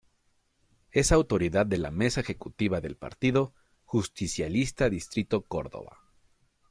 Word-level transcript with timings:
Es 0.89 1.11
autoridad 1.11 1.67
de 1.67 1.77
la 1.77 1.91
mesa 1.91 2.21
Ejecutiva 2.21 2.81
del 2.81 2.97
Partido 2.97 3.53
Justicialista 3.85 4.89
Distrito 4.89 5.43
Córdoba. 5.45 5.99